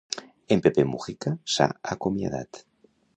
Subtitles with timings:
[0.55, 2.63] En Pepe Mujica s'ha acomiadat.